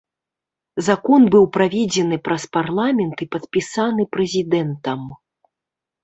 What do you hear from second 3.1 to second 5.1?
і падпісаны прэзідэнтам.